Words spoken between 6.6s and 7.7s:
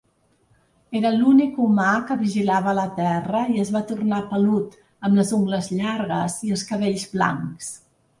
cabells blancs.